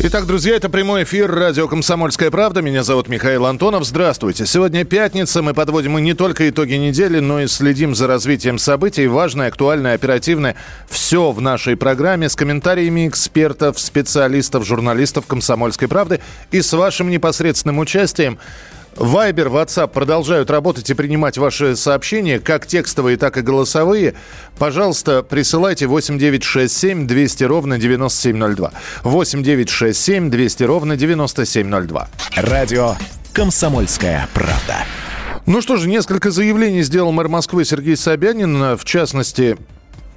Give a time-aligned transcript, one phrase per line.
[0.00, 2.60] Итак, друзья, это прямой эфир радио «Комсомольская правда».
[2.60, 3.84] Меня зовут Михаил Антонов.
[3.84, 4.44] Здравствуйте.
[4.44, 5.40] Сегодня пятница.
[5.40, 9.06] Мы подводим не только итоги недели, но и следим за развитием событий.
[9.06, 10.56] Важное, актуальное, оперативное.
[10.90, 17.78] Все в нашей программе с комментариями экспертов, специалистов, журналистов «Комсомольской правды» и с вашим непосредственным
[17.78, 18.38] участием.
[18.96, 24.14] Вайбер, WhatsApp продолжают работать и принимать ваши сообщения, как текстовые, так и голосовые.
[24.58, 28.72] Пожалуйста, присылайте 8967 200 ровно 9702.
[29.02, 32.08] 8967 200 ровно 9702.
[32.36, 32.94] Радио
[33.32, 34.84] «Комсомольская правда».
[35.46, 38.76] Ну что же, несколько заявлений сделал мэр Москвы Сергей Собянин.
[38.76, 39.58] В частности,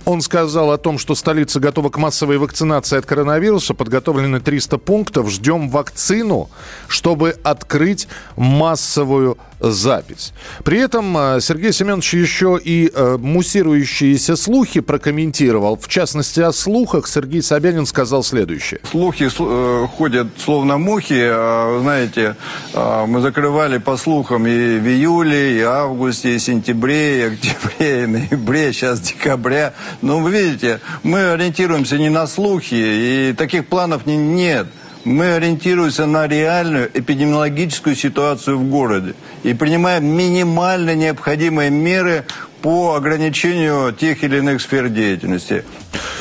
[0.06, 3.74] он сказал о том, что столица готова к массовой вакцинации от коронавируса.
[3.74, 5.30] Подготовлены 300 пунктов.
[5.30, 6.50] Ждем вакцину,
[6.88, 10.34] чтобы открыть массовую запись.
[10.64, 15.78] При этом э, Сергей Семенович еще и э, муссирующиеся слухи прокомментировал.
[15.78, 18.80] В частности, о слухах Сергей Собянин сказал следующее.
[18.90, 21.20] Слухи э, ходят словно мухи.
[21.20, 22.36] А, знаете,
[22.74, 28.74] мы закрывали по слухам и в июле, и августе, и сентябре, и октябре, и ноябре,
[28.74, 29.74] сейчас декабря.
[30.02, 34.68] Но вы видите, мы ориентируемся не на слухи, и таких планов не, нет.
[35.08, 42.26] Мы ориентируемся на реальную эпидемиологическую ситуацию в городе и принимаем минимально необходимые меры
[42.62, 45.64] по ограничению тех или иных сфер деятельности.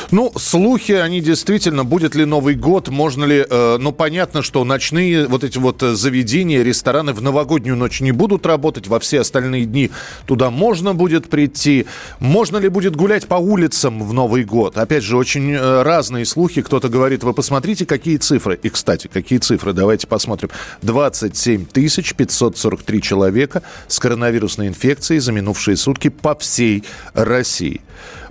[0.09, 5.27] Ну, слухи, они действительно, будет ли Новый год, можно ли, э, ну, понятно, что ночные
[5.27, 9.65] вот эти вот э, заведения, рестораны в новогоднюю ночь не будут работать, во все остальные
[9.65, 9.91] дни
[10.25, 11.87] туда можно будет прийти.
[12.19, 14.77] Можно ли будет гулять по улицам в Новый год?
[14.77, 16.61] Опять же, очень э, разные слухи.
[16.61, 18.57] Кто-то говорит, вы посмотрите, какие цифры.
[18.63, 20.51] И, кстати, какие цифры, давайте посмотрим.
[20.83, 27.81] 27 тысяч 543 человека с коронавирусной инфекцией за минувшие сутки по всей России.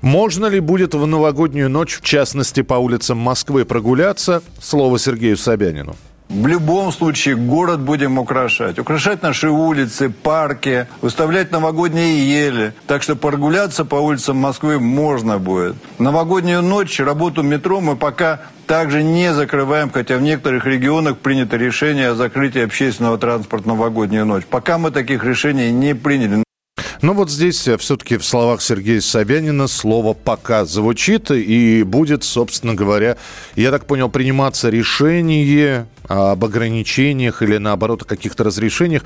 [0.03, 4.43] Можно ли будет в новогоднюю ночь, в частности, по улицам Москвы прогуляться?
[4.60, 5.97] Слово Сергею Собянину.
[6.28, 8.81] В любом случае город будем украшать.
[8.81, 12.75] Украшать наши улицы, парки, выставлять новогодние ели.
[12.88, 15.77] Так что прогуляться по улицам Москвы можно будет.
[15.98, 22.09] Новогоднюю ночь работу метро мы пока также не закрываем, хотя в некоторых регионах принято решение
[22.09, 24.44] о закрытии общественного транспорта новогоднюю ночь.
[24.50, 26.45] Пока мы таких решений не приняли.
[27.06, 32.74] Но вот здесь э, все-таки в словах Сергея Собянина слово «пока» звучит, и будет, собственно
[32.74, 33.16] говоря,
[33.54, 39.04] я так понял, приниматься решение об ограничениях или, наоборот, о каких-то разрешениях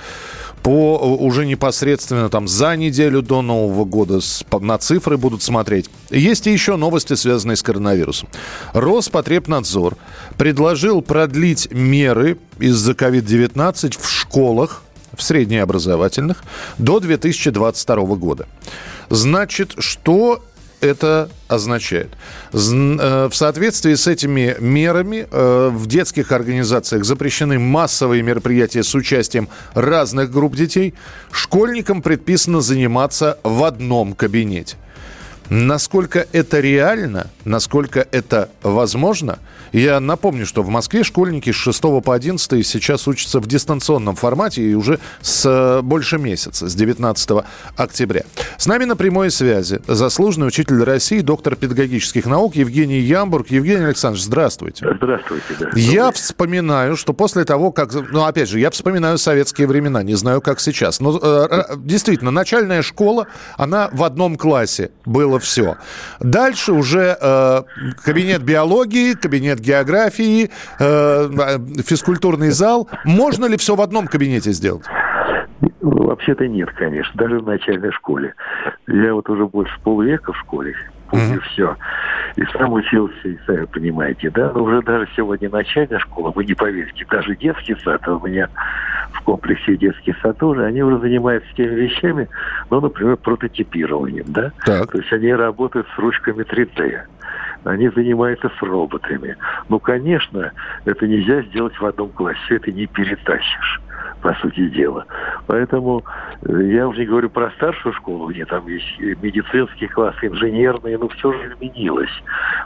[0.62, 5.90] по э, уже непосредственно там за неделю до Нового года на цифры будут смотреть.
[6.08, 8.30] Есть и еще новости, связанные с коронавирусом.
[8.72, 9.98] Роспотребнадзор
[10.38, 14.84] предложил продлить меры из-за COVID-19 в школах
[15.20, 16.42] в среднеобразовательных
[16.78, 18.46] до 2022 года.
[19.10, 20.42] Значит, что
[20.80, 22.08] это означает?
[22.52, 29.48] Э, в соответствии с этими мерами э, в детских организациях запрещены массовые мероприятия с участием
[29.74, 30.94] разных групп детей.
[31.30, 34.76] Школьникам предписано заниматься в одном кабинете.
[35.50, 39.40] Насколько это реально, насколько это возможно,
[39.72, 44.62] я напомню, что в Москве школьники с 6 по 11 сейчас учатся в дистанционном формате
[44.62, 47.44] и уже с э, больше месяца, с 19
[47.76, 48.22] октября.
[48.58, 53.50] С нами на прямой связи заслуженный учитель России, доктор педагогических наук Евгений Ямбург.
[53.50, 54.86] Евгений Александрович, здравствуйте.
[54.96, 55.44] Здравствуйте.
[55.58, 55.70] Да.
[55.74, 57.92] Я вспоминаю, что после того, как...
[57.92, 61.00] Ну, опять же, я вспоминаю советские времена, не знаю, как сейчас.
[61.00, 65.76] Но э, действительно, начальная школа, она в одном классе было все.
[66.20, 67.62] Дальше уже э,
[68.04, 72.88] кабинет биологии, кабинет географии, э, физкультурный зал.
[73.04, 74.86] Можно ли все в одном кабинете сделать?
[75.80, 78.34] Ну, вообще-то нет, конечно, даже в начальной школе.
[78.86, 80.74] Я вот уже больше полвека в школе,
[81.16, 81.40] mm-hmm.
[81.52, 81.76] все.
[82.36, 86.54] И сам учился, и сами понимаете, да, но уже даже сегодня начальная школа, вы не
[86.54, 88.48] поверите, даже детский сад, а у меня
[89.12, 92.28] в комплексе детский сад тоже, они уже занимаются теми вещами,
[92.70, 94.52] ну, например, прототипированием, да?
[94.64, 94.92] Так.
[94.92, 97.00] То есть они работают с ручками 3D
[97.64, 99.36] они занимаются с роботами.
[99.68, 100.52] Ну, конечно,
[100.84, 103.80] это нельзя сделать в одном классе, это не перетащишь
[104.22, 105.06] по сути дела.
[105.46, 106.04] Поэтому
[106.42, 111.08] э, я уже не говорю про старшую школу, где там есть медицинский класс, инженерный, но
[111.08, 112.10] все же изменилось.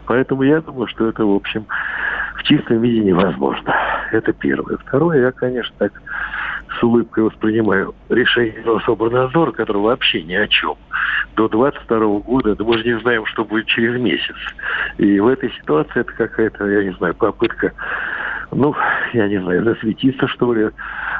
[0.06, 1.66] Поэтому я думаю, что это, в общем,
[2.36, 3.74] в чистом виде невозможно.
[4.10, 4.76] Это первое.
[4.78, 5.92] Второе, я, конечно, так
[6.78, 10.76] с улыбкой воспринимаю решение Рособорнадзора, которое вообще ни о чем.
[11.36, 14.36] до 22 года, да мы же не знаем, что будет через месяц.
[14.98, 17.72] И в этой ситуации это какая-то, я не знаю, попытка
[18.54, 18.74] ну,
[19.12, 20.70] я не знаю, засветиться, что ли.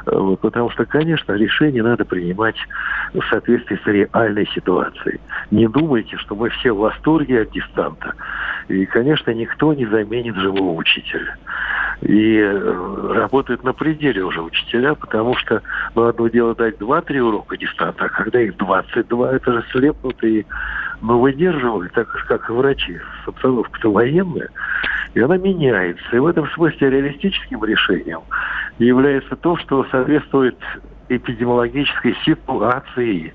[0.05, 2.55] Вот, потому что, конечно, решение надо принимать
[3.13, 5.19] в соответствии с реальной ситуацией.
[5.51, 8.13] Не думайте, что мы все в восторге от дистанта.
[8.67, 11.37] И, конечно, никто не заменит живого учителя.
[12.01, 15.61] И э, работают на пределе уже учителя, потому что
[15.95, 20.45] ну, одно дело дать 2-3 урока дистанта, а когда их 22, это же слепнутые
[21.01, 22.99] но выдерживают, так же, как и врачи.
[23.25, 24.49] Обстановка-то военная,
[25.13, 26.03] и она меняется.
[26.13, 28.21] И в этом смысле реалистическим решением
[28.79, 30.57] является то, что соответствует
[31.09, 33.33] эпидемиологической ситуации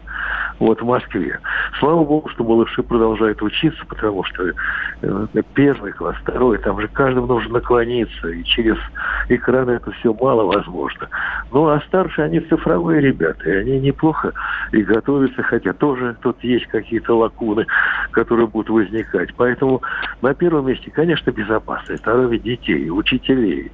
[0.61, 1.41] вот в Москве.
[1.79, 4.53] Слава богу, что малыши продолжают учиться, потому что
[5.03, 8.77] э, первый класс, второй, там же каждому нужно наклониться, и через
[9.29, 11.09] экраны это все мало возможно.
[11.51, 14.33] Ну, а старшие, они цифровые ребята, и они неплохо
[14.73, 17.67] и готовятся, хотя тоже тут есть какие-то лакуны,
[18.11, 19.35] которые будут возникать.
[19.37, 19.81] Поэтому
[20.21, 23.73] на первом месте, конечно, безопасность, здоровье детей, учителей,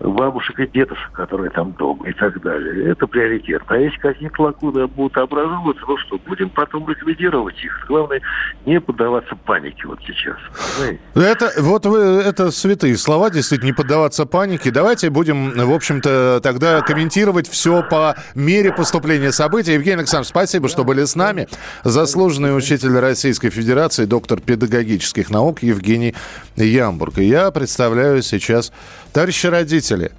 [0.00, 2.90] бабушек и дедушек, которые там дома и так далее.
[2.90, 3.62] Это приоритет.
[3.66, 7.84] А если какие-то лакуны будут образовываться, ну что, будем потом ликвидировать их.
[7.88, 8.20] Главное,
[8.66, 10.36] не поддаваться панике вот сейчас.
[10.76, 11.00] Знаете?
[11.14, 14.70] Это, вот вы, это святые слова, действительно, не поддаваться панике.
[14.70, 19.72] Давайте будем, в общем-то, тогда комментировать все по мере поступления событий.
[19.72, 21.48] Евгений Александрович, спасибо, что были с нами.
[21.84, 26.14] Заслуженный учитель Российской Федерации, доктор педагогических наук Евгений
[26.56, 27.18] Ямбург.
[27.18, 28.72] И я представляю сейчас,
[29.12, 29.46] товарищи
[29.82, 30.12] родители,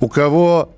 [0.00, 0.74] у кого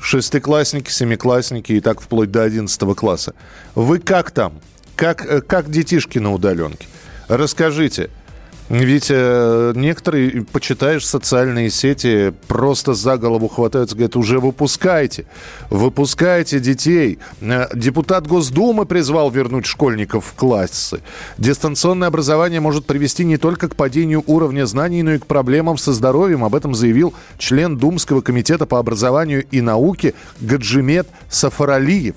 [0.00, 3.34] шестиклассники, семиклассники и так вплоть до одиннадцатого класса.
[3.74, 4.60] Вы как там?
[4.96, 6.86] Как, э, как детишки на удаленке?
[7.28, 8.10] Расскажите–
[8.68, 15.26] ведь э, некоторые, почитаешь социальные сети, просто за голову хватаются, говорят, уже выпускайте,
[15.68, 17.18] выпускайте детей.
[17.40, 21.00] Э, депутат Госдумы призвал вернуть школьников в классы.
[21.38, 25.92] Дистанционное образование может привести не только к падению уровня знаний, но и к проблемам со
[25.92, 26.44] здоровьем.
[26.44, 32.14] Об этом заявил член Думского комитета по образованию и науке Гаджимет Сафаралиев.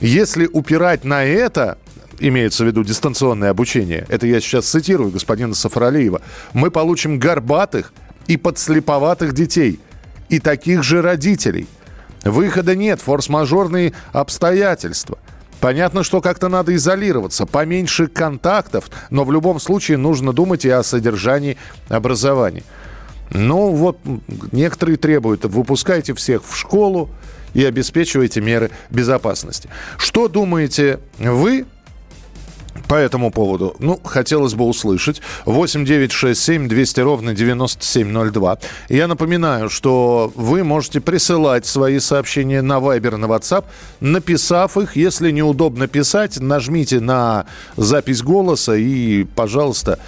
[0.00, 1.78] Если упирать на это,
[2.18, 6.22] имеется в виду дистанционное обучение, это я сейчас цитирую господина Сафаралиева,
[6.52, 7.92] мы получим горбатых
[8.26, 9.80] и подслеповатых детей,
[10.28, 11.66] и таких же родителей.
[12.24, 15.18] Выхода нет, форс-мажорные обстоятельства.
[15.60, 20.82] Понятно, что как-то надо изолироваться, поменьше контактов, но в любом случае нужно думать и о
[20.82, 21.56] содержании
[21.88, 22.64] образования.
[23.30, 23.98] Ну вот,
[24.50, 27.10] некоторые требуют, выпускайте всех в школу
[27.54, 29.68] и обеспечивайте меры безопасности.
[29.98, 31.66] Что думаете вы
[32.92, 35.22] по этому поводу, ну, хотелось бы услышать.
[35.46, 38.58] 8 9 6 7 200 ровно 9702.
[38.90, 43.64] Я напоминаю, что вы можете присылать свои сообщения на Viber, на WhatsApp,
[44.00, 44.94] написав их.
[44.94, 47.46] Если неудобно писать, нажмите на
[47.78, 49.98] запись голоса и, пожалуйста,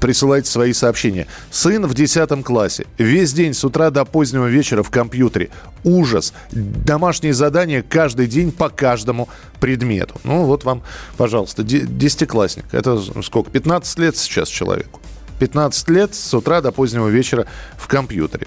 [0.00, 1.28] присылайте свои сообщения.
[1.52, 2.86] Сын в 10 классе.
[2.98, 5.50] Весь день с утра до позднего вечера в компьютере.
[5.84, 6.32] Ужас.
[6.50, 9.28] Домашние задания каждый день по каждому
[9.60, 10.14] предмету.
[10.24, 10.82] Ну, вот вам,
[11.16, 12.64] пожалуйста, десятиклассник.
[12.72, 13.50] Это сколько?
[13.50, 15.00] 15 лет сейчас человеку.
[15.38, 17.46] 15 лет с утра до позднего вечера
[17.76, 18.46] в компьютере.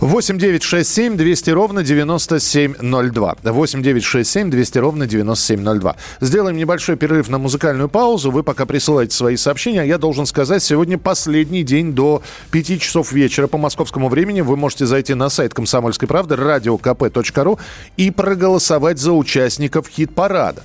[0.00, 3.36] 8 9 6 7 200 ровно 9702.
[3.42, 5.96] 8 9 6 7 200 ровно 9702.
[6.20, 8.30] Сделаем небольшой перерыв на музыкальную паузу.
[8.30, 9.84] Вы пока присылаете свои сообщения.
[9.84, 14.40] Я должен сказать, сегодня последний день до 5 часов вечера по московскому времени.
[14.40, 17.58] Вы можете зайти на сайт «Комсомольской правды» радиокп.ру
[17.96, 20.62] и проголосовать за участников хит-парада.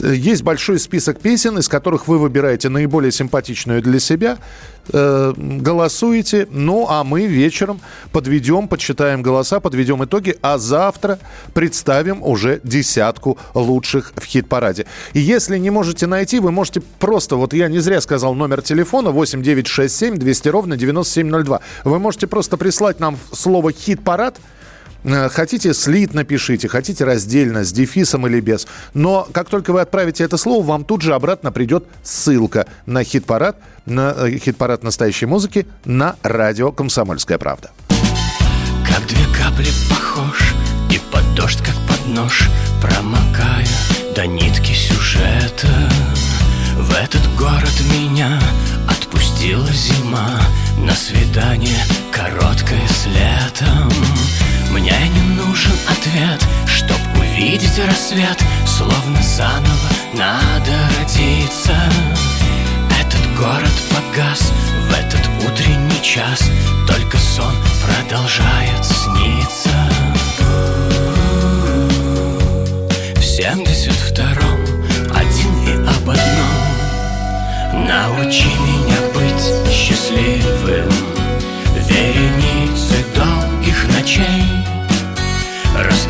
[0.00, 4.38] Есть большой список песен, из которых вы выбираете наиболее симпатичную для себя,
[4.92, 6.46] э, голосуете.
[6.50, 7.80] Ну, а мы вечером
[8.12, 11.18] подведем, подсчитаем голоса, подведем итоги, а завтра
[11.52, 14.86] представим уже десятку лучших в хит-параде.
[15.14, 19.10] И если не можете найти, вы можете просто, вот я не зря сказал номер телефона
[19.10, 21.60] 8967 200 ровно 9702.
[21.84, 24.42] Вы можете просто прислать нам слово «хит-парад», Э,
[25.30, 28.66] хотите слит напишите, хотите раздельно, с дефисом или без.
[28.94, 33.56] Но как только вы отправите это слово, вам тут же обратно придет ссылка на хит-парад,
[33.86, 37.70] на э, хит-парад настоящей музыки на радио «Комсомольская правда».
[38.86, 40.54] Как две капли похож
[40.90, 42.48] и под дождь, как под нож,
[42.80, 43.66] промокая
[44.14, 45.68] до нитки сюжета.
[46.76, 48.40] В этот город меня
[49.48, 50.40] отпустила зима
[50.78, 51.78] На свидание
[52.12, 53.90] короткое с летом.
[54.70, 61.74] Мне не нужен ответ, чтоб увидеть рассвет Словно заново надо родиться.
[63.00, 64.52] Этот город погас
[64.88, 66.42] в этот утренний час
[66.86, 69.70] Только сон продолжает сниться.
[73.16, 74.58] В семьдесят втором
[75.14, 75.88] один и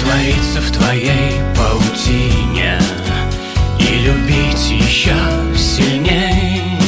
[0.08, 2.78] раствориться в твоей паутине
[3.78, 5.14] И любить еще
[5.56, 6.78] сильней.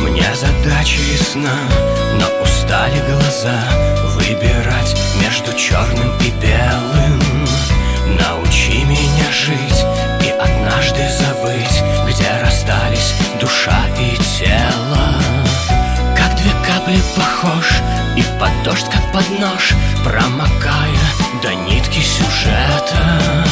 [0.00, 1.58] Мне задача ясна,
[2.18, 3.58] но устали глаза
[4.14, 7.20] Выбирать между черным и белым.
[8.18, 9.84] Научи меня жить
[10.24, 15.14] и однажды забыть Где расстались душа и тело.
[16.16, 17.80] Как две капли похож
[18.16, 19.74] и под дождь, как под нож
[20.04, 21.07] Промокая
[21.42, 23.44] до нитки сюжета.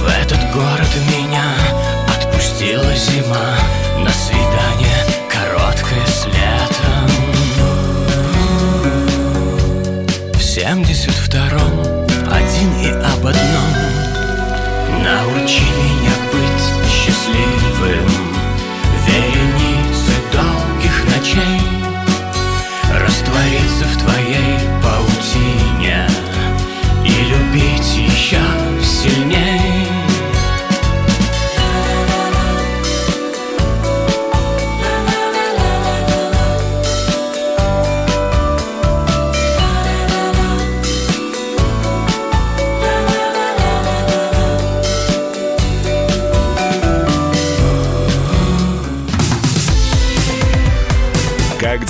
[0.00, 1.44] В этот город меня
[2.08, 3.56] Отпустила зима.
[3.98, 7.10] На свидание короткое с летом.
[10.34, 11.80] В семьдесят втором
[12.30, 13.72] Один и об одном.
[15.02, 15.95] Научи меня